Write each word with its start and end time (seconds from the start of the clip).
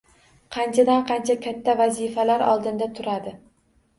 Qanchadan-qancha 0.53 1.35
katta 1.43 1.75
vazifalar 1.83 2.45
oldinda 2.53 2.87
turadi. 3.01 3.37